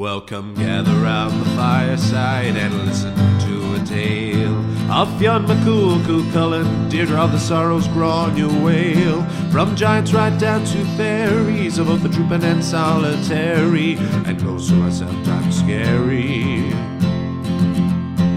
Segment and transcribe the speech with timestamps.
[0.00, 4.56] Welcome, gather round the fireside and listen to a tale
[4.90, 9.52] of Fionn McCool, Chulainn, Deirdre of the Sorrows, Gráinne Mhaol.
[9.52, 14.90] From giants right down to fairies, of both the trooping and solitary, and who are
[14.90, 16.72] sometimes scary.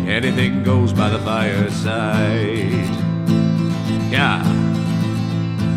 [0.05, 2.89] Anything goes by the fireside.
[4.11, 4.62] Yeah.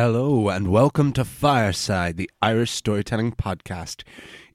[0.00, 4.04] Hello and welcome to Fireside, the Irish storytelling podcast.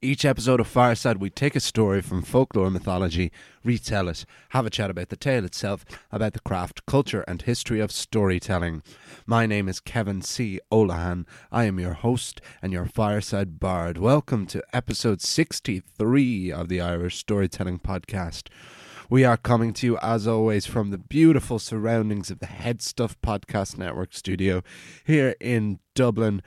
[0.00, 3.30] Each episode of Fireside, we take a story from folklore mythology,
[3.62, 7.78] retell it, have a chat about the tale itself, about the craft, culture, and history
[7.78, 8.82] of storytelling.
[9.26, 10.60] My name is Kevin C.
[10.72, 11.26] Olahan.
[11.52, 13.98] I am your host and your Fireside Bard.
[13.98, 18.48] Welcome to episode 63 of the Irish Storytelling Podcast.
[19.10, 23.76] We are coming to you, as always, from the beautiful surroundings of the HeadStuff Podcast
[23.76, 24.62] Network studio
[25.04, 26.40] here in Dublin.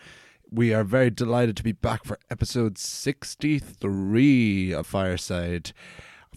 [0.49, 5.71] We are very delighted to be back for episode 63 of Fireside.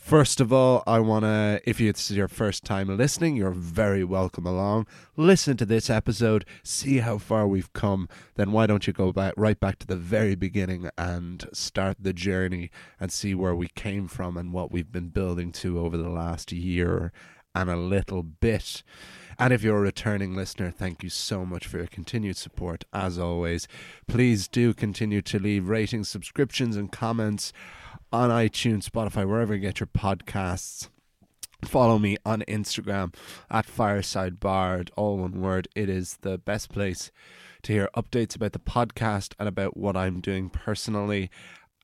[0.01, 4.45] First of all, I want to, if it's your first time listening, you're very welcome
[4.45, 4.89] along.
[5.17, 8.09] Listen to this episode, see how far we've come.
[8.35, 12.13] Then why don't you go back right back to the very beginning and start the
[12.13, 16.09] journey and see where we came from and what we've been building to over the
[16.09, 17.13] last year
[17.55, 18.83] and a little bit.
[19.41, 22.85] And if you're a returning listener, thank you so much for your continued support.
[22.93, 23.67] As always,
[24.07, 27.55] please do continue to leave ratings, subscriptions, and comments
[28.13, 30.91] on iTunes, Spotify, wherever you get your podcasts.
[31.65, 33.15] Follow me on Instagram
[33.51, 35.69] at Fireside Bard, all one word.
[35.75, 37.11] It is the best place
[37.63, 41.31] to hear updates about the podcast and about what I'm doing personally.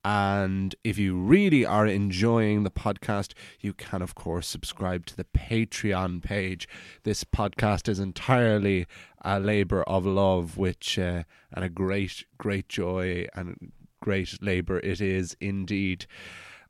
[0.09, 5.25] And if you really are enjoying the podcast, you can, of course, subscribe to the
[5.25, 6.69] Patreon page.
[7.03, 8.87] This podcast is entirely
[9.23, 15.01] a labor of love, which, uh, and a great, great joy and great labor it
[15.01, 16.07] is indeed.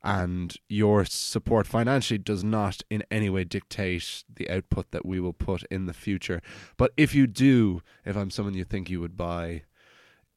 [0.03, 5.33] And your support financially does not in any way dictate the output that we will
[5.33, 6.41] put in the future.
[6.75, 9.61] But if you do, if I'm someone you think you would buy,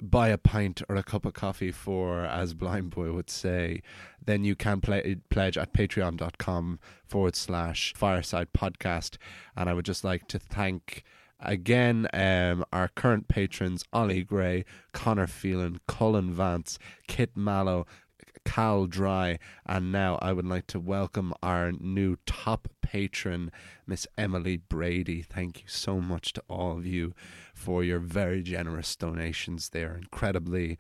[0.01, 3.83] buy a pint or a cup of coffee for, as Blindboy would say,
[4.25, 9.17] then you can play, pledge at patreon.com forward slash fireside podcast.
[9.57, 11.05] And I would just like to thank
[11.43, 17.87] again um, our current patrons Ollie Gray, Connor Phelan, Cullen Vance, Kit Mallow,
[18.45, 23.51] Cal Dry, and now I would like to welcome our new top patron,
[23.87, 25.23] Miss Emily Brady.
[25.23, 27.15] Thank you so much to all of you
[27.55, 29.71] for your very generous donations.
[29.71, 30.79] They are incredibly,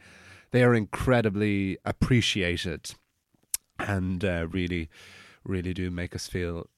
[0.50, 2.94] they are incredibly appreciated,
[3.78, 4.88] and uh, really,
[5.44, 6.68] really do make us feel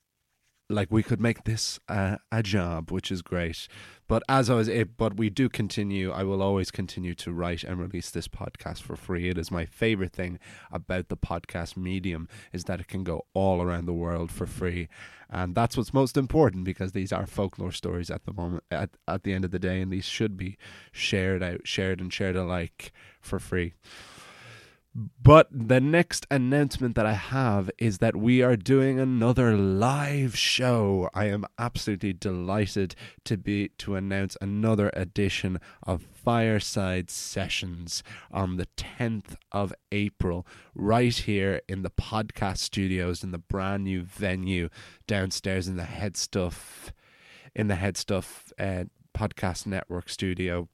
[0.72, 3.69] like we could make this uh, a job, which is great.
[4.09, 6.10] But as always, it, but we do continue.
[6.10, 9.28] I will always continue to write and release this podcast for free.
[9.28, 10.38] It is my favorite thing
[10.71, 14.88] about the podcast medium is that it can go all around the world for free,
[15.31, 18.65] and that's what's most important because these are folklore stories at the moment.
[18.71, 20.56] At at the end of the day, and these should be
[20.91, 23.75] shared out, shared and shared alike for free.
[24.94, 31.08] But the next announcement that I have is that we are doing another live show.
[31.14, 32.94] I am absolutely delighted
[33.25, 41.14] to be to announce another edition of Fireside Sessions on the 10th of April right
[41.14, 44.69] here in the podcast studios in the brand new venue
[45.06, 46.91] downstairs in the HeadStuff
[47.54, 50.69] in the HeadStuff uh, podcast network studio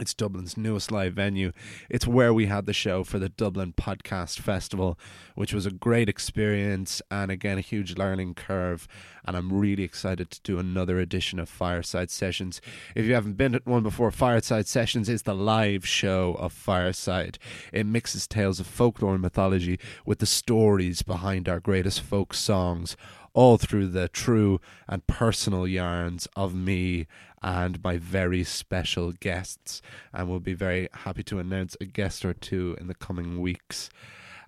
[0.00, 1.52] it's Dublin's newest live venue.
[1.90, 4.98] It's where we had the show for the Dublin Podcast Festival,
[5.34, 8.88] which was a great experience and again a huge learning curve.
[9.26, 12.62] And I'm really excited to do another edition of Fireside Sessions.
[12.94, 17.38] If you haven't been at one before, Fireside Sessions is the live show of Fireside.
[17.70, 22.96] It mixes tales of folklore and mythology with the stories behind our greatest folk songs
[23.34, 27.06] all through the true and personal yarns of me
[27.42, 29.82] and my very special guests.
[30.12, 33.90] And we'll be very happy to announce a guest or two in the coming weeks.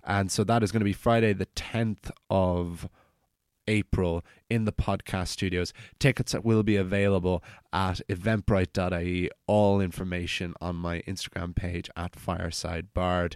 [0.03, 2.87] And so that is going to be Friday, the 10th of
[3.67, 5.73] April in the podcast studios.
[5.99, 9.29] Tickets will be available at eventbrite.ie.
[9.47, 13.35] All information on my Instagram page at Fireside Bard.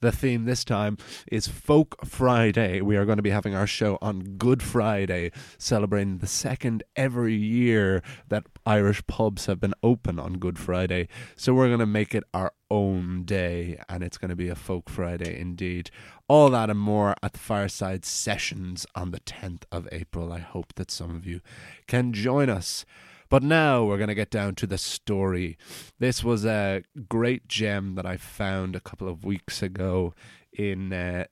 [0.00, 0.96] The theme this time
[1.30, 2.80] is Folk Friday.
[2.80, 7.34] We are going to be having our show on Good Friday, celebrating the second every
[7.34, 11.08] year that Irish pubs have been open on Good Friday.
[11.36, 14.56] So we're going to make it our own day, and it's going to be a
[14.56, 15.90] Folk Friday indeed.
[16.28, 20.32] All that and more at the Fireside Sessions on the 10th of April.
[20.32, 21.40] I hope that some of you
[21.86, 22.84] can join us.
[23.28, 25.56] But now we're going to get down to the story.
[26.00, 30.14] This was a great gem that I found a couple of weeks ago
[30.52, 31.26] in uh,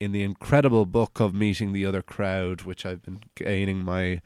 [0.00, 4.20] in the incredible book of meeting the other crowd, which I've been gaining my,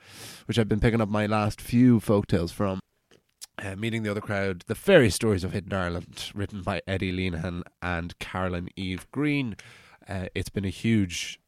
[0.46, 2.80] which I've been picking up my last few folktales from.
[3.58, 7.62] Uh, meeting the other crowd, the fairy stories of hidden Ireland, written by Eddie Lenihan
[7.82, 9.56] and Carolyn Eve Green.
[10.08, 11.41] Uh, it's been a huge,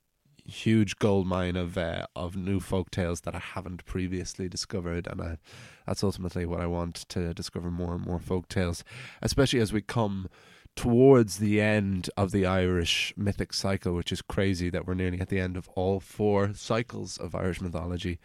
[0.44, 5.20] huge gold mine of uh, of new folk tales that I haven't previously discovered, and
[5.20, 5.38] I,
[5.86, 8.82] that's ultimately what I want to discover more and more folk tales,
[9.22, 10.28] especially as we come
[10.78, 15.28] towards the end of the Irish mythic cycle, which is crazy that we're nearly at
[15.28, 18.20] the end of all four cycles of Irish mythology.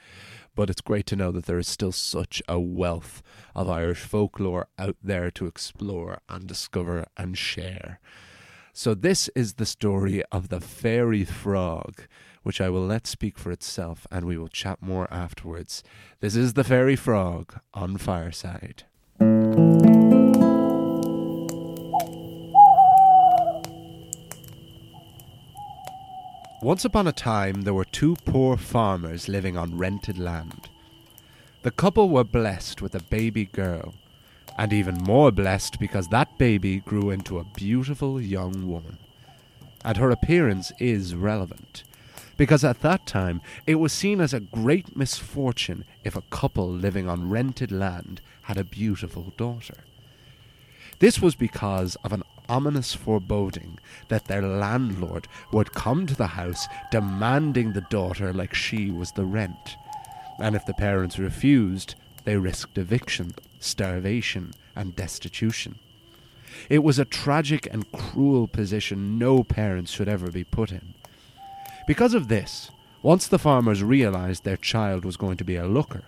[0.56, 3.24] But it's great to know that there is still such a wealth
[3.56, 8.00] of Irish folklore out there to explore and discover and share.
[8.76, 12.02] So, this is the story of the fairy frog,
[12.42, 15.84] which I will let speak for itself and we will chat more afterwards.
[16.22, 18.86] This is the fairy frog on Fireside.
[26.64, 30.68] Once upon a time, there were two poor farmers living on rented land.
[31.62, 33.94] The couple were blessed with a baby girl,
[34.58, 38.98] and even more blessed because that baby grew into a beautiful young woman.
[39.84, 41.84] And her appearance is relevant,
[42.38, 47.10] because at that time it was seen as a great misfortune if a couple living
[47.10, 49.84] on rented land had a beautiful daughter.
[51.00, 53.80] This was because of an ominous foreboding
[54.10, 59.26] that their landlord would come to the house demanding the daughter like she was the
[59.26, 59.76] rent.
[60.40, 65.80] And if the parents refused, they risked eviction, starvation, and destitution.
[66.70, 70.94] It was a tragic and cruel position no parents should ever be put in.
[71.88, 72.72] Because of this,
[73.02, 76.04] once the farmers realized their child was going to be a looker,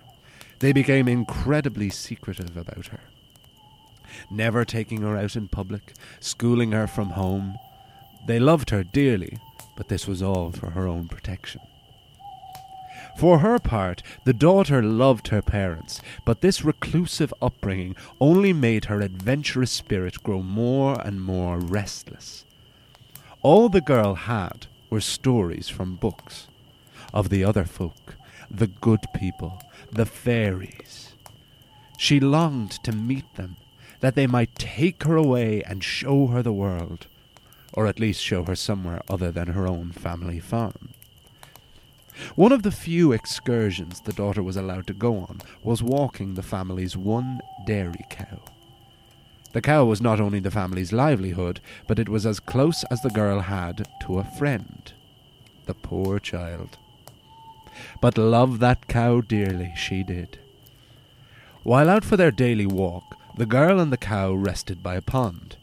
[0.59, 3.01] they became incredibly secretive about her
[4.29, 7.57] never taking her out in public, schooling her from home.
[8.27, 9.37] They loved her dearly,
[9.75, 11.61] but this was all for her own protection.
[13.15, 18.99] For her part, the daughter loved her parents, but this reclusive upbringing only made her
[18.99, 22.43] adventurous spirit grow more and more restless.
[23.41, 26.47] All the girl had were stories from books
[27.13, 28.15] of the other folk,
[28.51, 29.61] the good people,
[29.91, 31.13] the fairies.
[31.97, 33.55] She longed to meet them
[34.01, 37.07] that they might take her away and show her the world,
[37.71, 40.89] or at least show her somewhere other than her own family farm.
[42.35, 46.43] One of the few excursions the daughter was allowed to go on was walking the
[46.43, 48.41] family's one dairy cow.
[49.53, 53.09] The cow was not only the family's livelihood, but it was as close as the
[53.09, 54.91] girl had to a friend.
[55.65, 56.77] The poor child.
[58.01, 60.39] But love that cow dearly, she did.
[61.63, 65.57] While out for their daily walk, the girl and the cow rested by a pond.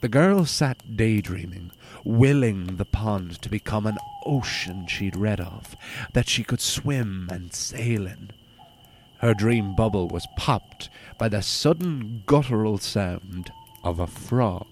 [0.00, 1.70] The girl sat daydreaming,
[2.04, 5.76] willing the pond to become an ocean she'd read of,
[6.12, 8.30] that she could swim and sail in.
[9.18, 14.66] Her dream bubble was popped by the sudden guttural sound of a frog.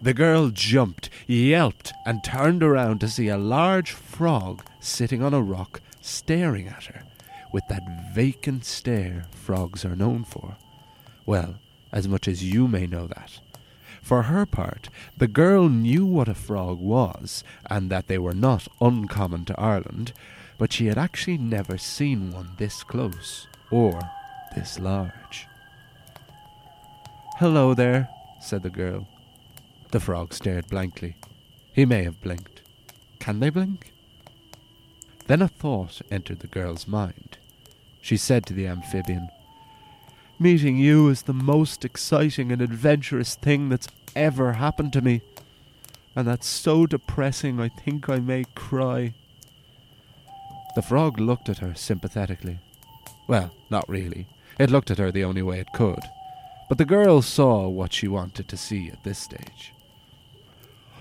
[0.00, 5.40] The girl jumped, yelped, and turned around to see a large frog sitting on a
[5.40, 7.04] rock staring at her
[7.52, 10.56] with that vacant stare frogs are known for.
[11.26, 11.56] Well,
[11.92, 13.38] as much as you may know that.
[14.12, 18.68] For her part, the girl knew what a frog was, and that they were not
[18.78, 20.12] uncommon to Ireland,
[20.58, 23.98] but she had actually never seen one this close, or
[24.54, 25.46] this large.
[27.38, 29.08] Hello there, said the girl.
[29.92, 31.16] The frog stared blankly.
[31.72, 32.60] He may have blinked.
[33.18, 33.94] Can they blink?
[35.26, 37.38] Then a thought entered the girl's mind.
[38.02, 39.30] She said to the amphibian,
[40.38, 45.22] Meeting you is the most exciting and adventurous thing that's ever happened to me.
[46.14, 49.14] And that's so depressing I think I may cry.
[50.74, 52.58] The frog looked at her sympathetically.
[53.26, 54.26] Well, not really.
[54.58, 56.00] It looked at her the only way it could.
[56.68, 59.72] But the girl saw what she wanted to see at this stage.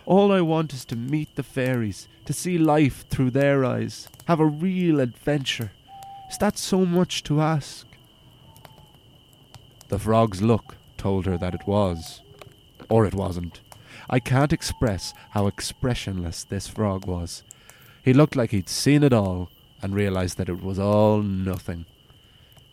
[0.05, 4.39] All I want is to meet the fairies, to see life through their eyes, have
[4.39, 5.71] a real adventure.
[6.29, 7.85] Is that so much to ask?
[9.89, 12.21] The frog's look told her that it was.
[12.91, 13.61] Or it wasn't.
[14.09, 17.41] I can't express how expressionless this frog was.
[18.03, 19.49] He looked like he'd seen it all
[19.81, 21.85] and realized that it was all nothing.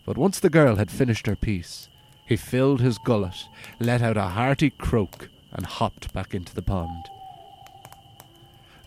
[0.05, 1.89] But once the girl had finished her piece,
[2.27, 3.47] he filled his gullet,
[3.79, 7.05] let out a hearty croak, and hopped back into the pond.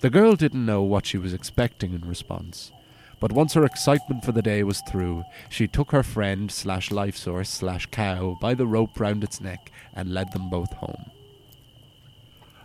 [0.01, 2.73] The girl didn't know what she was expecting in response,
[3.21, 7.15] but once her excitement for the day was through, she took her friend slash life
[7.15, 11.09] source slash cow by the rope round its neck and led them both home.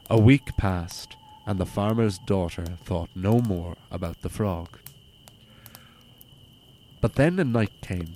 [0.09, 4.79] A week passed, and the farmer's daughter thought no more about the frog.
[7.01, 8.15] But then a night came,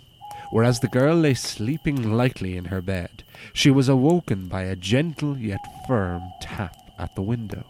[0.51, 5.37] whereas the girl lay sleeping lightly in her bed, she was awoken by a gentle
[5.37, 7.65] yet firm tap at the window.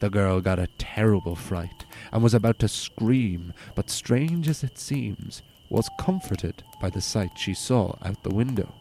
[0.00, 4.78] The girl got a terrible fright and was about to scream, but strange as it
[4.78, 8.74] seems, was comforted by the sight she saw out the window.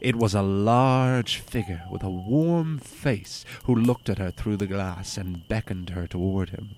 [0.00, 4.66] It was a large figure with a warm face who looked at her through the
[4.66, 6.70] glass and beckoned her toward him.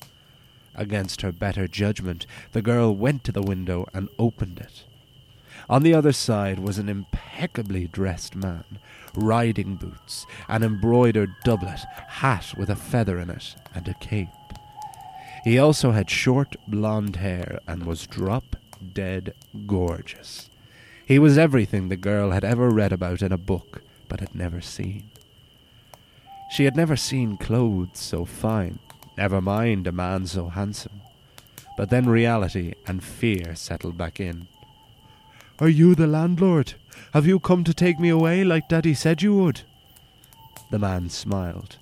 [0.74, 4.84] Against her better judgment, the girl went to the window and opened it.
[5.70, 8.64] On the other side was an impeccably dressed man,
[9.14, 14.28] riding boots, an embroidered doublet, hat with a feather in it, and a cape.
[15.44, 18.56] He also had short blonde hair and was drop
[18.94, 19.34] dead
[19.66, 20.50] gorgeous.
[21.12, 24.62] He was everything the girl had ever read about in a book, but had never
[24.62, 25.11] seen.
[26.50, 28.78] She had never seen clothes so fine,
[29.19, 31.02] never mind a man so handsome.
[31.76, 34.49] But then reality and fear settled back in.
[35.59, 36.73] Are you the landlord?
[37.12, 39.61] Have you come to take me away like Daddy said you would?
[40.71, 41.76] The man smiled.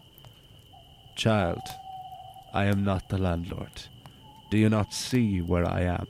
[1.15, 1.63] Child,
[2.53, 3.83] I am not the landlord.
[4.51, 6.09] Do you not see where I am?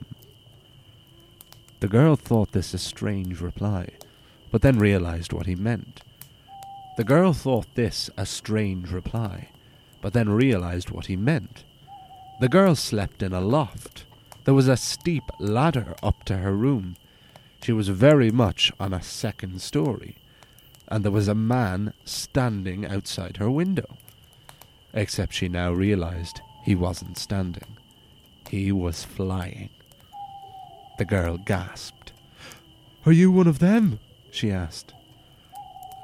[1.81, 3.87] The girl thought this a strange reply,
[4.51, 6.03] but then realized what he meant.
[6.95, 9.49] The girl thought this a strange reply,
[9.99, 11.63] but then realized what he meant.
[12.39, 14.05] The girl slept in a loft.
[14.43, 16.97] There was a steep ladder up to her room.
[17.63, 20.17] She was very much on a second story,
[20.87, 23.97] and there was a man standing outside her window.
[24.93, 27.77] Except she now realized he wasn't standing.
[28.51, 29.71] He was flying.
[31.01, 32.13] The girl gasped.
[33.07, 33.97] Are you one of them?
[34.29, 34.93] she asked.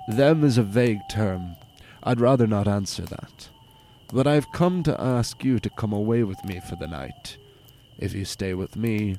[0.07, 1.55] Them is a vague term.
[2.01, 3.49] I'd rather not answer that.
[4.11, 7.37] But I've come to ask you to come away with me for the night.
[7.99, 9.17] If you stay with me,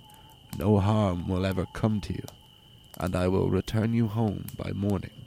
[0.59, 2.25] no harm will ever come to you,
[2.99, 5.27] and I will return you home by morning.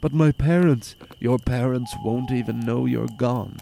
[0.00, 3.58] But my parents, your parents won't even know you're gone.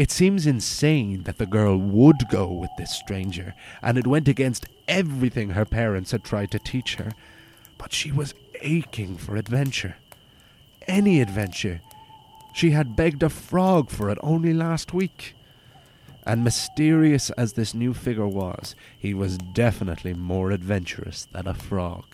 [0.00, 4.64] It seems insane that the girl would go with this stranger, and it went against
[4.88, 7.10] everything her parents had tried to teach her.
[7.76, 9.96] But she was aching for adventure.
[10.88, 11.82] Any adventure.
[12.54, 15.34] She had begged a frog for it only last week.
[16.24, 22.06] And mysterious as this new figure was, he was definitely more adventurous than a frog.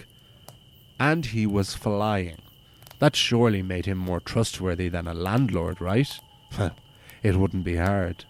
[0.99, 2.39] And he was flying.
[2.99, 6.19] That surely made him more trustworthy than a landlord, right?
[7.27, 8.25] it wouldn't be hard.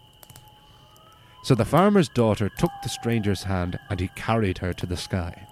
[1.43, 5.47] So the farmer's daughter took the stranger's hand and he carried her to the sky.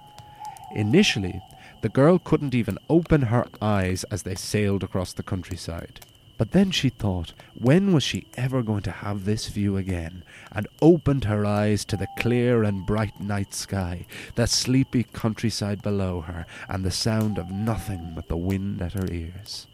[0.74, 1.42] Initially,
[1.82, 6.00] the girl couldn't even open her eyes as they sailed across the countryside.
[6.40, 10.24] But then she thought, when was she ever going to have this view again?
[10.52, 16.22] And opened her eyes to the clear and bright night sky, the sleepy countryside below
[16.22, 19.68] her, and the sound of nothing but the wind at her ears.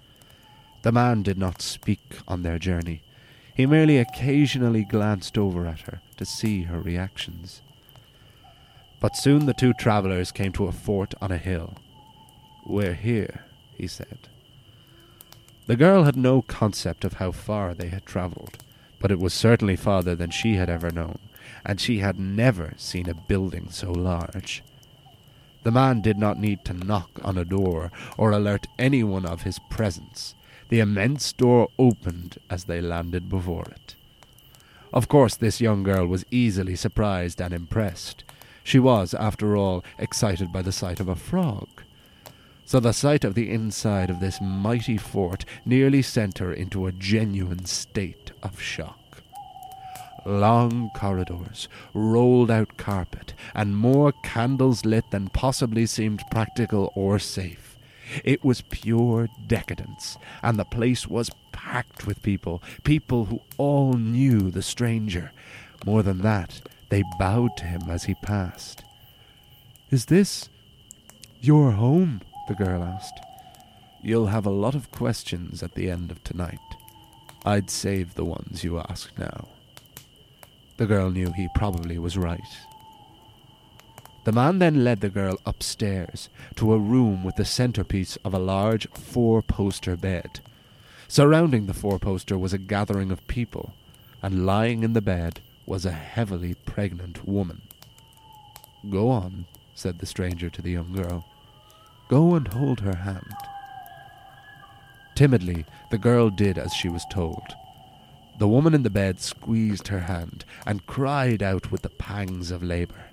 [0.81, 3.01] The man did not speak on their journey.
[3.61, 7.61] He merely occasionally glanced over at her to see her reactions.
[8.99, 11.75] But soon the two travellers came to a fort on a hill.
[12.65, 13.45] We're here,
[13.77, 14.17] he said.
[15.67, 18.57] The girl had no concept of how far they had travelled,
[18.97, 21.19] but it was certainly farther than she had ever known,
[21.63, 24.63] and she had never seen a building so large.
[25.61, 29.59] The man did not need to knock on a door or alert anyone of his
[29.69, 30.33] presence.
[30.71, 33.95] The immense door opened as they landed before it.
[34.93, 38.23] Of course, this young girl was easily surprised and impressed.
[38.63, 41.67] She was, after all, excited by the sight of a frog.
[42.63, 46.93] So the sight of the inside of this mighty fort nearly sent her into a
[46.93, 49.23] genuine state of shock.
[50.25, 57.70] Long corridors, rolled out carpet, and more candles lit than possibly seemed practical or safe.
[58.23, 64.51] It was pure decadence, and the place was packed with people, people who all knew
[64.51, 65.31] the stranger.
[65.85, 68.83] More than that, they bowed to him as he passed.
[69.89, 70.49] Is this
[71.39, 72.21] your home?
[72.47, 73.19] the girl asked.
[74.01, 76.59] You'll have a lot of questions at the end of tonight.
[77.45, 79.47] I'd save the ones you ask now.
[80.77, 82.39] The girl knew he probably was right.
[84.23, 88.39] The man then led the girl upstairs to a room with the centerpiece of a
[88.39, 90.41] large four poster bed.
[91.07, 93.73] Surrounding the four poster was a gathering of people,
[94.21, 97.63] and lying in the bed was a heavily pregnant woman.
[98.89, 101.25] Go on, said the stranger to the young girl.
[102.07, 103.33] Go and hold her hand.
[105.15, 107.55] Timidly, the girl did as she was told.
[108.39, 112.63] The woman in the bed squeezed her hand and cried out with the pangs of
[112.63, 113.10] labour.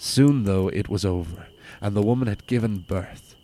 [0.00, 1.48] Soon, though, it was over,
[1.80, 3.34] and the woman had given birth.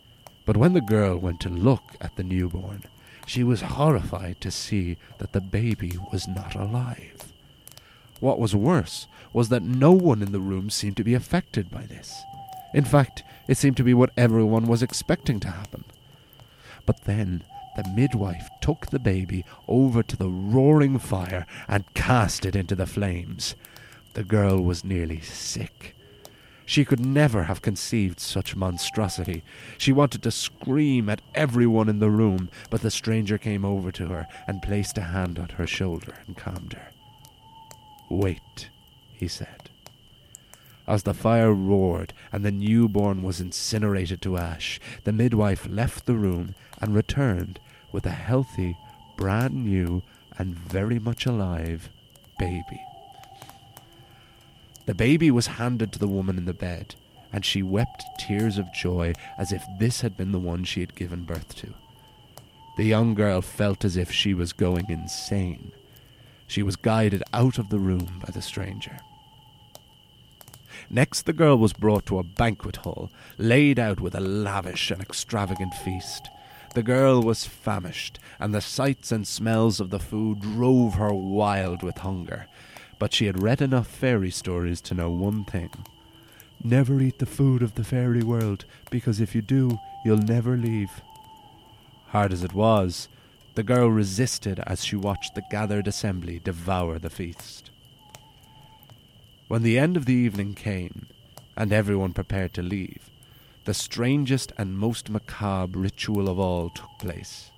[0.45, 2.83] But when the girl went to look at the newborn,
[3.27, 7.33] she was horrified to see that the baby was not alive.
[8.21, 11.83] What was worse was that no one in the room seemed to be affected by
[11.83, 12.23] this.
[12.73, 15.83] In fact, it seemed to be what everyone was expecting to happen.
[16.85, 17.43] But then
[17.75, 22.85] the midwife took the baby over to the roaring fire and cast it into the
[22.85, 23.55] flames.
[24.13, 25.95] The girl was nearly sick.
[26.65, 29.43] She could never have conceived such monstrosity.
[29.77, 34.07] She wanted to scream at everyone in the room, but the stranger came over to
[34.07, 36.87] her and placed a hand on her shoulder and calmed her.
[38.09, 38.69] Wait,
[39.13, 39.69] he said.
[40.87, 46.15] As the fire roared and the newborn was incinerated to ash, the midwife left the
[46.15, 47.59] room and returned
[47.91, 48.77] with a healthy,
[49.17, 50.03] brand new,
[50.37, 51.89] and very much alive
[52.37, 52.81] baby.
[54.85, 56.95] The baby was handed to the woman in the bed,
[57.33, 60.95] and she wept tears of joy as if this had been the one she had
[60.95, 61.73] given birth to.
[62.77, 65.71] The young girl felt as if she was going insane.
[66.45, 68.99] She was guided out of the room by the stranger.
[70.89, 75.01] Next, the girl was brought to a banquet hall, laid out with a lavish and
[75.01, 76.29] extravagant feast.
[76.75, 81.81] The girl was famished, and the sights and smells of the food drove her wild
[81.81, 82.45] with hunger
[82.99, 85.71] but she had read enough fairy stories to know one thing.
[86.63, 90.89] Never eat the food of the fairy world, because if you do, you'll never leave.
[92.07, 93.09] Hard as it was,
[93.55, 97.71] the girl resisted as she watched the gathered assembly devour the feast.
[99.47, 101.07] When the end of the evening came,
[101.55, 103.09] and everyone prepared to leave,
[103.65, 107.51] the strangest and most macabre ritual of all took place.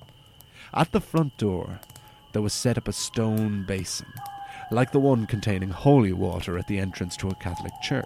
[0.74, 1.80] At the front door,
[2.34, 4.12] there was set up a stone basin
[4.72, 8.06] like the one containing holy water at the entrance to a Catholic church.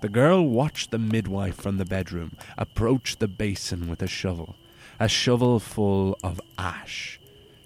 [0.00, 4.56] The girl watched the midwife from the bedroom approach the basin with a shovel,
[4.98, 7.20] a shovel full of ash.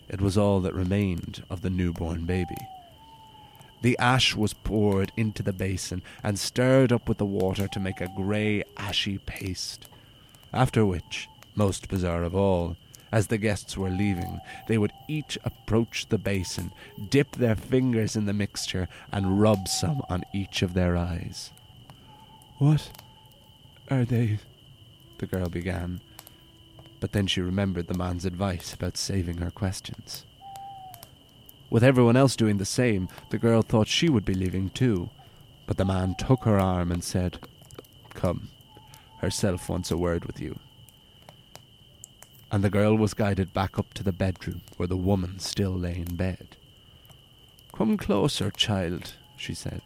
[0.09, 2.57] It was all that remained of the newborn baby.
[3.83, 8.01] The ash was poured into the basin and stirred up with the water to make
[8.01, 9.87] a grey, ashy paste.
[10.53, 12.77] After which, most bizarre of all,
[13.15, 16.73] as the guests were leaving, they would each approach the basin,
[17.11, 21.53] dip their fingers in the mixture, and rub some on each of their eyes.
[22.59, 22.91] What
[23.89, 24.41] are they?
[25.19, 26.01] the girl began,
[26.99, 30.25] but then she remembered the man's advice about saving her questions.
[31.71, 35.09] With everyone else doing the same, the girl thought she would be leaving too,
[35.69, 37.39] but the man took her arm and said,
[38.13, 38.49] Come,
[39.19, 40.59] herself wants a word with you
[42.55, 45.97] and the girl was guided back up to the bedroom where the woman still lay
[45.97, 46.55] in bed.
[47.77, 49.83] Come closer, child, she said.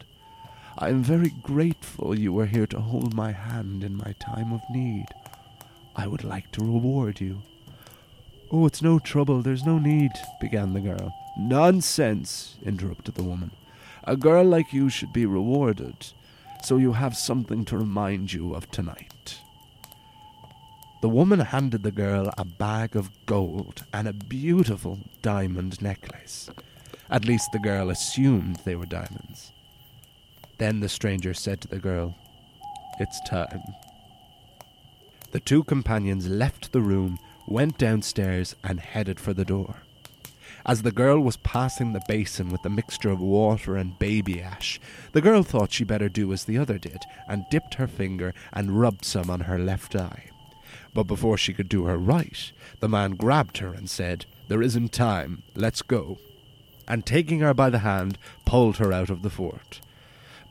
[0.77, 4.61] I am very grateful you were here to hold my hand in my time of
[4.69, 5.07] need.
[5.95, 7.41] I would like to reward you.
[8.51, 11.11] Oh, it's no trouble, there's no need, began the girl.
[11.39, 13.49] Nonsense, interrupted the woman.
[14.03, 15.95] A girl like you should be rewarded,
[16.63, 19.39] so you have something to remind you of tonight.
[21.01, 26.49] The woman handed the girl a bag of gold and a beautiful diamond necklace.
[27.09, 29.53] At least the girl assumed they were diamonds.
[30.57, 32.15] Then the stranger said to the girl,
[32.99, 33.63] It's time.
[35.31, 39.83] The two companions left the room, went downstairs, and headed for the door.
[40.65, 44.81] As the girl was passing the basin with the mixture of water and baby ash,
[45.13, 48.81] the girl thought she better do as the other did, and dipped her finger and
[48.81, 50.29] rubbed some on her left eye.
[50.93, 54.91] But before she could do her right, the man grabbed her and said, There isn't
[54.91, 56.17] time, let's go.
[56.87, 59.81] And taking her by the hand, pulled her out of the fort.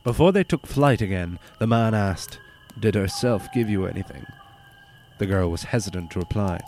[0.04, 2.38] Before they took flight again, the man asked,
[2.78, 4.24] Did herself give you anything?
[5.18, 6.60] The girl was hesitant to reply.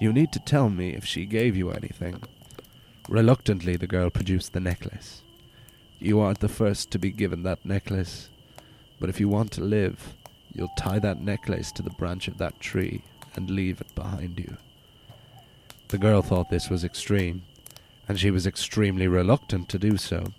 [0.00, 2.22] You need to tell me if she gave you anything.
[3.08, 5.22] Reluctantly, the girl produced the necklace.
[5.98, 8.30] You aren't the first to be given that necklace,
[8.98, 10.14] but if you want to live,
[10.54, 13.02] you'll tie that necklace to the branch of that tree
[13.34, 14.56] and leave it behind you.
[15.88, 17.42] The girl thought this was extreme,
[18.08, 20.32] and she was extremely reluctant to do so.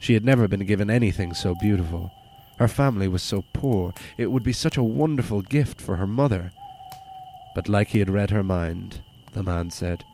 [0.00, 2.12] She had never been given anything so beautiful.
[2.58, 6.52] Her family was so poor, it would be such a wonderful gift for her mother.
[7.54, 9.00] But like he had read her mind,
[9.32, 10.04] the man said,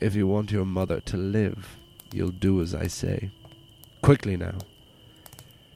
[0.00, 1.76] If you want your mother to live,
[2.12, 3.30] you'll do as I say.
[4.02, 4.58] Quickly now.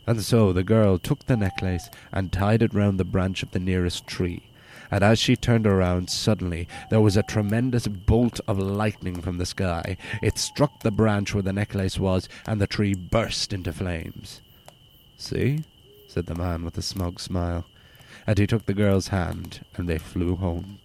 [0.06, 3.58] And so the girl took the necklace and tied it round the branch of the
[3.58, 4.42] nearest tree.
[4.90, 9.46] And as she turned around, suddenly there was a tremendous bolt of lightning from the
[9.46, 9.96] sky.
[10.22, 14.40] It struck the branch where the necklace was, and the tree burst into flames.
[15.16, 15.64] See?
[16.06, 17.64] said the man with a smug smile.
[18.26, 20.78] And he took the girl's hand, and they flew home.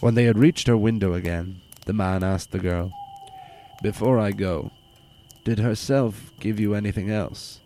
[0.00, 2.92] When they had reached her window again, the man asked the girl,
[3.82, 4.70] Before I go,
[5.44, 7.60] did herself give you anything else?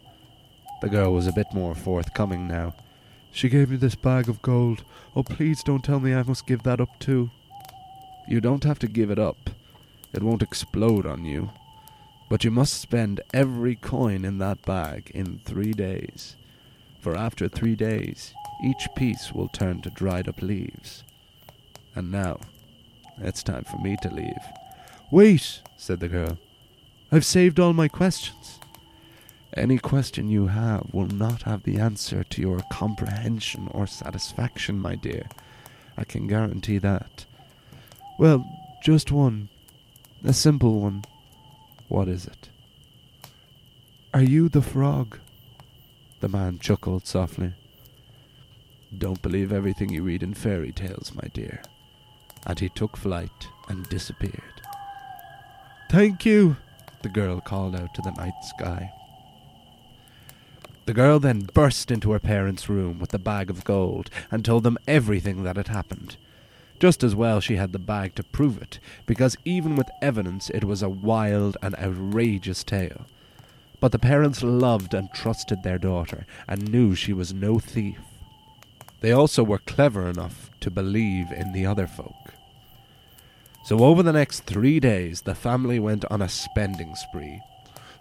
[0.85, 2.75] The girl was a bit more forthcoming now.
[3.33, 4.85] She gave me this bag of gold.
[5.16, 7.31] Oh, please don't tell me I must give that up too.
[8.29, 9.49] You don't have to give it up.
[10.12, 11.53] It won't explode on you.
[12.29, 16.37] But you must spend every coin in that bag in three days.
[17.01, 21.03] For after three days, each piece will turn to dried up leaves.
[21.94, 22.40] And now,
[23.16, 24.44] it's time for me to leave.
[25.11, 26.37] Wait, said the girl.
[27.11, 28.61] I've saved all my questions.
[29.57, 34.97] Any question you have will not have the answer to your comprehension or satisfaction, my
[34.97, 35.29] dear.
[35.97, 37.25] I can guarantee that.
[38.19, 38.45] Well,
[38.83, 39.49] just one.
[40.25, 41.05] A simple one.
[41.88, 42.49] What is it?
[44.12, 45.19] Are you the frog?
[46.21, 47.55] The man chuckled softly.
[48.97, 51.62] Don't believe everything you read in fairy tales, my dear
[52.47, 54.62] and he took flight and disappeared.
[55.90, 56.57] Thank you,
[57.03, 58.93] the girl called out to the night sky.
[60.87, 64.64] The girl then burst into her parents' room with the bag of gold and told
[64.64, 66.16] them everything that had happened.
[66.79, 70.64] Just as well she had the bag to prove it, because even with evidence it
[70.64, 73.07] was a wild and outrageous tale.
[73.81, 78.01] But the parents loved and trusted their daughter and knew she was no thief.
[79.01, 82.35] They also were clever enough to believe in the other folk.
[83.64, 87.40] So over the next three days, the family went on a spending spree.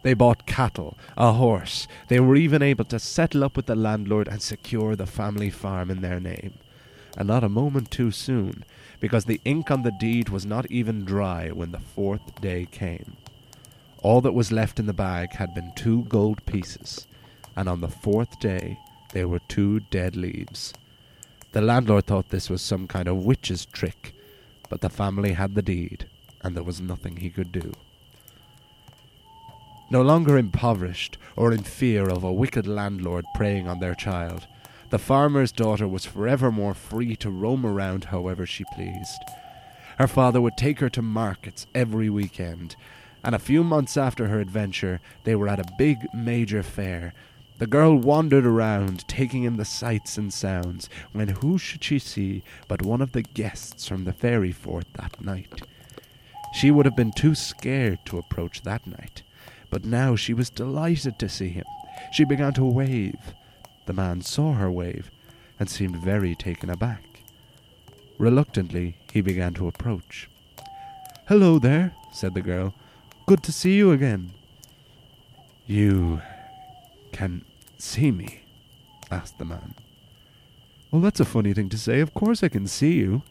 [0.04, 1.88] They bought cattle, a horse.
[2.10, 5.90] They were even able to settle up with the landlord and secure the family farm
[5.90, 6.54] in their name.
[7.18, 8.66] And not a moment too soon,
[9.00, 13.16] because the ink on the deed was not even dry when the fourth day came.
[14.02, 17.08] All that was left in the bag had been two gold pieces,
[17.56, 18.78] and on the fourth day
[19.14, 20.74] there were two dead leaves.
[21.54, 24.14] The landlord thought this was some kind of witch's trick,
[24.70, 26.10] but the family had the deed,
[26.42, 27.72] and there was nothing he could do.
[29.90, 34.48] No longer impoverished or in fear of a wicked landlord preying on their child,
[34.90, 39.22] the farmer's daughter was forevermore free to roam around however she pleased.
[39.98, 42.76] Her father would take her to markets every weekend,
[43.24, 47.14] and a few months after her adventure, they were at a big major fair
[47.60, 52.44] the girl wandered around, taking in the sights and sounds, when who should she see
[52.68, 55.62] but one of the guests from the fairy fort that night?
[56.54, 59.22] She would have been too scared to approach that night,
[59.74, 61.66] but now she was delighted to see him.
[62.12, 63.34] She began to wave.
[63.88, 65.10] The man saw her wave,
[65.60, 67.24] and seemed very taken aback.
[68.20, 70.30] Reluctantly, he began to approach.
[71.28, 72.76] Hello there, said the girl.
[73.26, 74.34] Good to see you again.
[75.66, 76.22] You
[77.12, 77.44] can
[77.80, 78.44] see me?
[79.10, 79.74] asked the man.
[80.92, 82.00] Well, that's a funny thing to say.
[82.00, 83.24] Of course I can see you.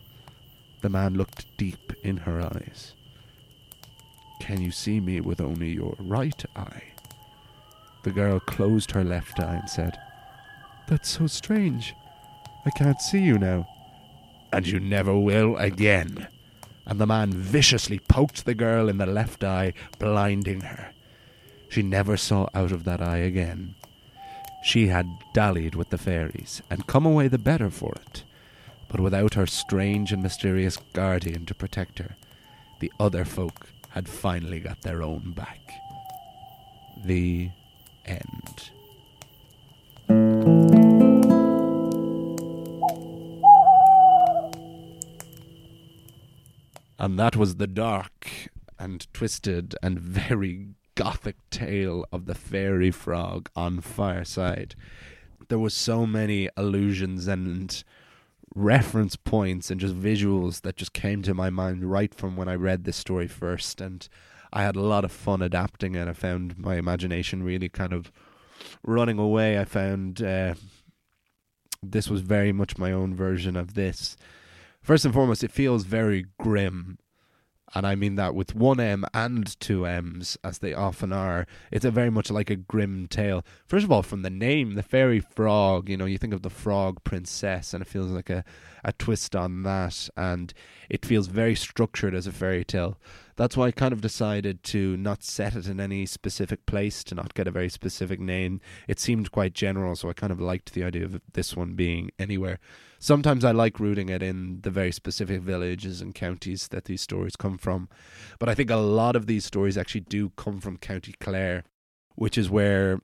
[0.81, 2.95] The man looked deep in her eyes.
[4.43, 6.83] Can you see me with only your right eye?
[8.03, 9.97] The girl closed her left eye and said,
[10.89, 11.95] That's so strange.
[12.67, 13.69] I can't see you now.
[14.53, 16.27] And you never will again.
[16.85, 20.91] And the man viciously poked the girl in the left eye, blinding her.
[21.69, 23.77] She never saw out of that eye again.
[24.65, 28.25] She had dallied with the fairies, and come away the better for it.
[28.89, 32.17] But without her strange and mysterious guardian to protect her,
[32.81, 35.61] the other folk had finally got their own back.
[37.05, 37.51] The
[38.07, 38.71] end.
[46.99, 53.51] And that was the dark and twisted and very gothic tale of the fairy frog
[53.55, 54.75] on Fireside.
[55.49, 57.83] There were so many allusions and
[58.55, 62.55] reference points and just visuals that just came to my mind right from when I
[62.55, 64.09] read this story first and
[64.53, 66.09] I had a lot of fun adapting it.
[66.09, 68.13] I found my imagination really kind of
[68.83, 69.59] running away.
[69.59, 70.55] I found uh,
[71.83, 74.17] this was very much my own version of this.
[74.83, 76.99] First and foremost, it feels very grim
[77.75, 81.47] and I mean that with one M and two M's, as they often are.
[81.71, 83.45] It's very much like a grim tale.
[83.67, 86.51] First of all, from the name, the fairy frog, you know, you think of the
[86.51, 88.45] frog princess, and it feels like a,
[88.85, 90.53] a twist on that, and
[90.91, 92.99] it feels very structured as a fairy tale.
[93.37, 97.15] That's why I kind of decided to not set it in any specific place, to
[97.15, 98.61] not get a very specific name.
[98.87, 102.11] It seemed quite general, so I kind of liked the idea of this one being
[102.19, 102.59] anywhere
[103.03, 107.35] sometimes I like rooting it in the very specific villages and counties that these stories
[107.35, 107.89] come from.
[108.39, 111.65] But I think a lot of these stories actually do come from County Clare,
[112.15, 113.01] which is where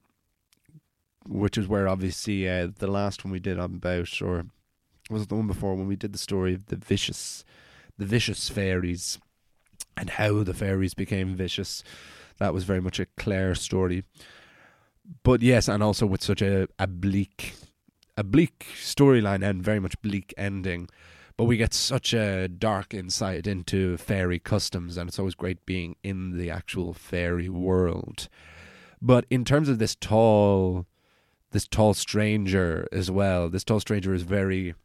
[1.27, 4.45] which is where obviously uh, the last one we did about or
[5.09, 7.43] was it the one before when we did the story of the vicious
[7.97, 9.19] the vicious fairies
[9.97, 11.83] and how the fairies became vicious.
[12.37, 14.05] That was very much a Clare story.
[15.23, 17.53] But yes, and also with such a, a bleak
[18.19, 20.89] a bleak storyline and very much bleak ending.
[21.37, 25.95] But we get such a dark insight into fairy customs, and it's always great being
[26.03, 28.27] in the actual fairy world.
[29.01, 30.85] But in terms of this tall,
[31.51, 34.75] this tall stranger as well, this tall stranger is very.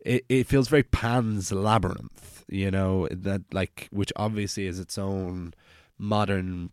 [0.00, 5.54] It, it feels very Pan's Labyrinth, you know, that like which obviously is its own
[5.98, 6.70] modern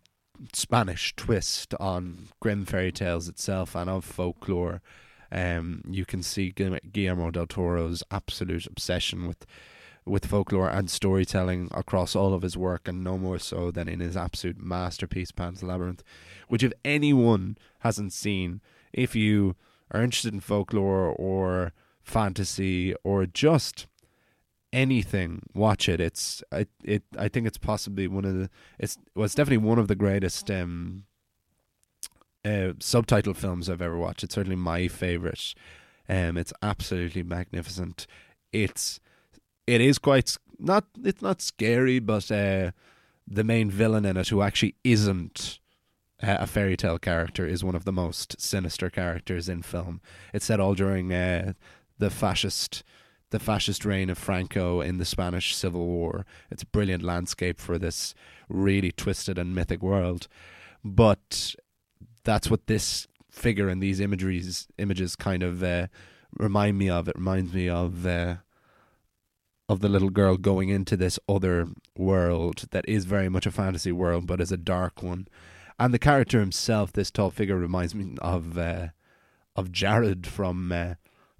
[0.53, 4.81] Spanish twist on grim fairy tales itself and of folklore.
[5.31, 9.45] Um, you can see Guillermo del Toro's absolute obsession with
[10.05, 14.01] with folklore and storytelling across all of his work, and no more so than in
[14.01, 16.03] his absolute masterpiece, Pan's Labyrinth,
[16.49, 18.59] which if anyone hasn't seen,
[18.91, 19.55] if you
[19.91, 21.71] are interested in folklore or
[22.03, 23.87] fantasy or just
[24.73, 26.01] anything, watch it.
[26.01, 29.79] It's I it I think it's possibly one of the it's well it's definitely one
[29.79, 31.05] of the greatest um
[32.45, 34.23] uh, subtitle films I've ever watched.
[34.23, 35.53] It's certainly my favorite.
[36.09, 38.05] Um, it's absolutely magnificent.
[38.51, 38.99] It's
[39.65, 42.71] it is quite not it's not scary, but uh,
[43.27, 45.59] the main villain in it, who actually isn't
[46.21, 50.01] uh, a fairy tale character, is one of the most sinister characters in film.
[50.33, 51.53] It's set all during uh,
[51.97, 52.83] the fascist
[53.33, 56.23] the fascist reign of Franco in the Spanish Civil War.
[56.51, 58.13] It's a brilliant landscape for this
[58.47, 60.27] really twisted and mythic world.
[60.85, 61.55] But
[62.23, 65.87] that's what this figure and these imageries images kind of uh,
[66.37, 67.07] remind me of.
[67.07, 68.35] It reminds me of uh,
[69.67, 73.91] of the little girl going into this other world that is very much a fantasy
[73.91, 75.27] world, but is a dark one.
[75.79, 78.89] And the character himself, this tall figure, reminds me of uh,
[79.55, 80.93] of Jareth from uh,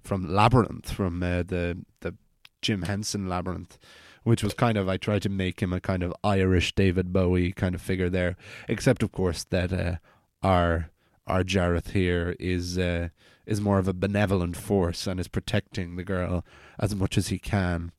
[0.04, 2.14] from Labyrinth, from uh, the the
[2.62, 3.78] Jim Henson Labyrinth,
[4.22, 7.52] which was kind of I tried to make him a kind of Irish David Bowie
[7.52, 8.36] kind of figure there,
[8.68, 9.96] except of course that uh,
[10.42, 10.90] our
[11.26, 13.08] our Jareth here is uh,
[13.46, 16.44] is more of a benevolent force and is protecting the girl
[16.78, 17.92] as much as he can.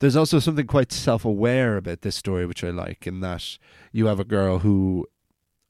[0.00, 3.58] There's also something quite self-aware about this story, which I like, in that
[3.92, 5.06] you have a girl who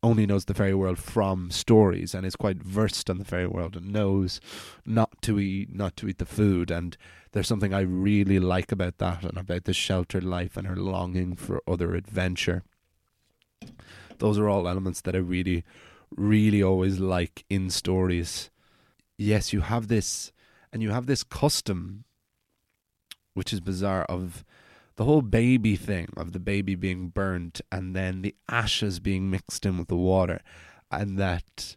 [0.03, 3.77] only knows the fairy world from stories and is quite versed on the fairy world
[3.77, 4.41] and knows
[4.87, 6.97] not to eat not to eat the food and
[7.33, 11.37] there's something I really like about that and about the sheltered life and her longing
[11.37, 12.65] for other adventure.
[14.19, 15.65] Those are all elements that I really,
[16.17, 18.51] really always like in stories.
[19.17, 20.33] Yes, you have this
[20.73, 22.05] and you have this custom
[23.35, 24.45] which is bizarre of
[25.01, 29.65] the whole baby thing of the baby being burnt and then the ashes being mixed
[29.65, 30.41] in with the water
[30.91, 31.75] and that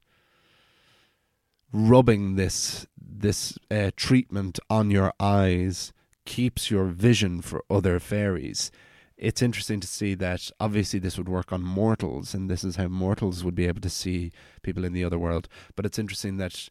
[1.71, 5.93] rubbing this this uh, treatment on your eyes
[6.25, 8.71] keeps your vision for other fairies.
[9.15, 12.89] It's interesting to see that obviously this would work on mortals and this is how
[12.89, 14.33] mortals would be able to see
[14.63, 16.67] people in the other world but it's interesting that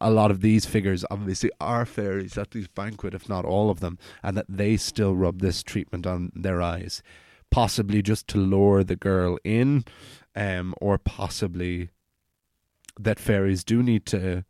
[0.00, 3.80] a lot of these figures obviously are fairies at least banquet, if not all of
[3.80, 7.02] them, and that they still rub this treatment on their eyes,
[7.50, 9.84] possibly just to lure the girl in,
[10.36, 11.90] um, or possibly
[13.00, 14.44] that fairies do need to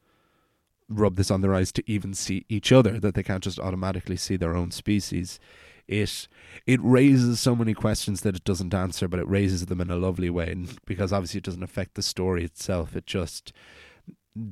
[0.88, 4.16] rub this on their eyes to even see each other, that they can't just automatically
[4.16, 5.38] see their own species.
[5.87, 6.28] It
[6.66, 9.96] it raises so many questions that it doesn't answer, but it raises them in a
[9.96, 10.54] lovely way,
[10.85, 12.96] because obviously it doesn't affect the story itself.
[12.96, 13.52] It just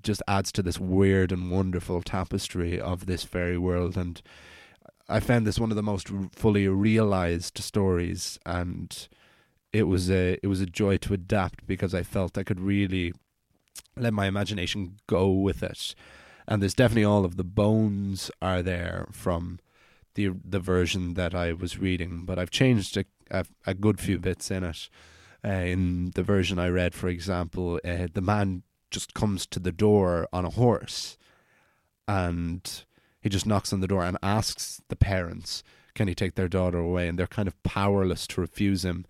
[0.03, 3.97] just adds to this weird and wonderful tapestry of this fairy world.
[3.97, 4.21] And
[5.09, 8.39] I found this one of the most fully realized stories.
[8.47, 9.09] And
[9.73, 13.13] it was a it was a joy to adapt because I felt I could really
[13.97, 15.95] let my imagination go with it.
[16.49, 19.59] And there's definitely all of the bones are there from
[20.15, 24.19] the the version that I was reading, but I've changed a a, a good few
[24.19, 24.89] bits in it.
[25.45, 29.73] Uh, in the version I read, for example, uh, the man just comes to the
[29.73, 31.17] door on a horse,
[32.07, 32.85] and
[33.21, 35.63] he just knocks on the door and asks the parents,
[35.95, 39.07] "Can he take their daughter away?" And they're kind of powerless to refuse him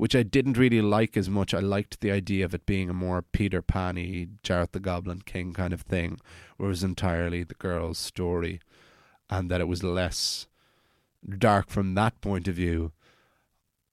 [0.00, 1.52] which I didn't really like as much.
[1.52, 5.52] I liked the idea of it being a more Peter Panny, Jareth the Goblin King
[5.52, 6.18] kind of thing,
[6.56, 8.60] where it was entirely the girl's story,
[9.28, 10.46] and that it was less
[11.28, 12.92] dark from that point of view.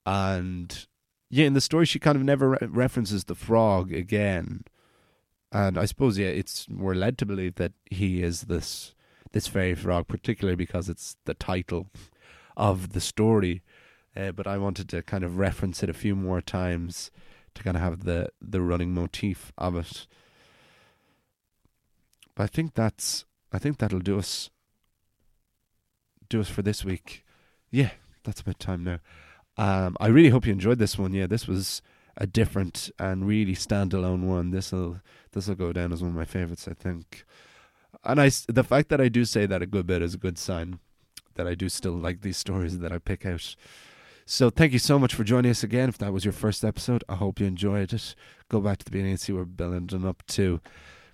[0.05, 0.87] And
[1.29, 4.63] yeah, in the story, she kind of never re- references the frog again.
[5.57, 8.93] And I suppose yeah, it's we're led to believe that he is this
[9.31, 11.87] this fairy frog, particularly because it's the title
[12.55, 13.61] of the story
[14.17, 17.11] uh, but I wanted to kind of reference it a few more times
[17.53, 20.07] to kind of have the the running motif of it.
[22.35, 24.49] But I think that's I think that'll do us
[26.29, 27.23] do us for this week.
[27.69, 27.91] Yeah,
[28.23, 28.99] that's about time now.
[29.57, 31.13] Um, I really hope you enjoyed this one.
[31.13, 31.81] Yeah, this was
[32.17, 34.51] a different and really standalone one.
[34.51, 34.99] This'll
[35.31, 37.25] this'll go down as one of my favorites, I think.
[38.03, 40.37] And I the fact that I do say that a good bit is a good
[40.37, 40.79] sign
[41.35, 43.55] that I do still like these stories that I pick out.
[44.25, 45.87] So thank you so much for joining us again.
[45.87, 48.13] If that was your first episode, I hope you enjoyed it.
[48.49, 50.59] Go back to the beginning and see what we're building up to.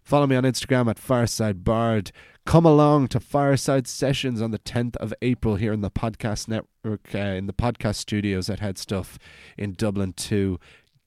[0.01, 2.11] Follow me on Instagram at Fireside Bard.
[2.45, 7.15] Come along to Fireside Sessions on the 10th of April here in the podcast network,
[7.15, 9.17] uh, in the podcast studios at HeadStuff
[9.57, 10.59] in Dublin 2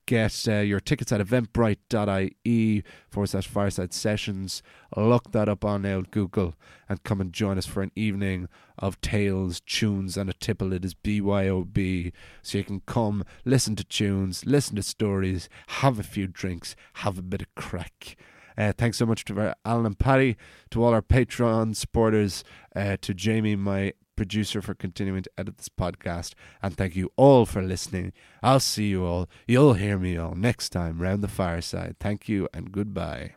[0.06, 4.62] get uh, your tickets at eventbrite.ie forward slash fireside sessions.
[4.96, 6.54] Look that up on old Google
[6.88, 10.72] and come and join us for an evening of tales, tunes, and a tipple.
[10.72, 12.12] It is BYOB.
[12.42, 17.18] So you can come, listen to tunes, listen to stories, have a few drinks, have
[17.18, 18.16] a bit of crack.
[18.58, 20.36] Uh, thanks so much to Alan and Patty,
[20.70, 22.42] to all our Patreon supporters,
[22.74, 26.34] uh, to Jamie, my producer, for continuing to edit this podcast.
[26.62, 28.12] And thank you all for listening.
[28.42, 29.28] I'll see you all.
[29.46, 31.96] You'll hear me all next time round the fireside.
[32.00, 33.34] Thank you and goodbye.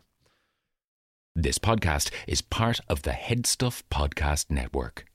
[1.36, 5.09] This podcast is part of the HeadStuff Podcast Network.